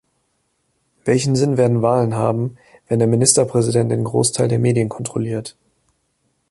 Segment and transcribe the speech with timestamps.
[1.05, 2.57] Welchen Sinn werden Wahlen haben,
[2.87, 5.55] wenn der Ministerpräsident den Großteil der Medien kontrolliert?